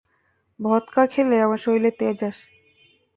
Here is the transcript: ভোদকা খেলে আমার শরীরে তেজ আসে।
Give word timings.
ভোদকা 0.59 1.03
খেলে 1.07 1.35
আমার 1.41 1.57
শরীরে 1.57 1.91
তেজ 1.91 2.17
আসে। 2.23 2.45